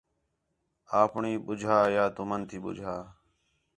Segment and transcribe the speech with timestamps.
[1.01, 2.95] اپݨی ٻُجھا یا تُمن تی ٻُجھا